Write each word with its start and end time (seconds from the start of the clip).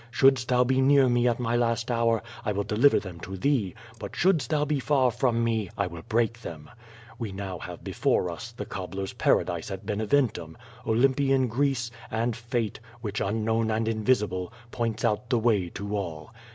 Shouldst 0.09 0.47
thou 0.47 0.63
be 0.63 0.81
near 0.81 1.07
me 1.07 1.27
at 1.27 1.39
my 1.39 1.55
last 1.55 1.91
hour, 1.91 2.23
I 2.43 2.53
will 2.53 2.63
deliver 2.63 2.99
them 2.99 3.19
to 3.19 3.37
thee, 3.37 3.75
but 3.99 4.15
shouldst 4.15 4.49
thou 4.49 4.65
be 4.65 4.79
far 4.79 5.11
from 5.11 5.43
me, 5.43 5.69
I 5.77 5.85
will 5.85 6.01
break 6.09 6.41
them. 6.41 6.71
We 7.19 7.31
now 7.31 7.59
have 7.59 7.83
before 7.83 8.31
us, 8.31 8.51
the 8.51 8.65
cobbler's 8.65 9.13
paradise 9.13 9.69
at 9.69 9.85
Beneventum,. 9.85 10.57
Olym 10.87 11.13
pian 11.13 11.47
Greece, 11.47 11.91
and 12.09 12.35
Fate, 12.35 12.79
which, 13.01 13.21
unknown 13.21 13.69
and 13.69 13.87
invisible, 13.87 14.51
points 14.71 15.05
out 15.05 15.29
the 15.29 15.37
way 15.37 15.69
to 15.69 15.95
all. 15.95 16.33